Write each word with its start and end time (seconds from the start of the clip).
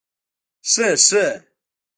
شه 0.71 0.87
شه 1.07 1.25